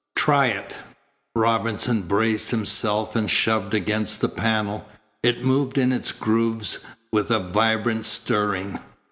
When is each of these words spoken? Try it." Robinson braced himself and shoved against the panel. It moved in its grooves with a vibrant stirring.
Try 0.15 0.47
it." 0.47 0.77
Robinson 1.35 2.01
braced 2.01 2.49
himself 2.49 3.15
and 3.15 3.29
shoved 3.29 3.75
against 3.75 4.19
the 4.19 4.29
panel. 4.29 4.89
It 5.21 5.45
moved 5.45 5.77
in 5.77 5.91
its 5.93 6.11
grooves 6.11 6.79
with 7.11 7.29
a 7.29 7.37
vibrant 7.39 8.05
stirring. 8.05 8.79